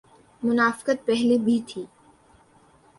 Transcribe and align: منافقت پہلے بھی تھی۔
منافقت 0.43 1.05
پہلے 1.05 1.37
بھی 1.37 1.59
تھی۔ 1.67 1.85